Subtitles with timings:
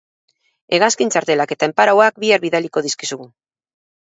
[0.77, 3.29] Hegazkin txartelak eta enparauak bihar bidaliko dizkizugu.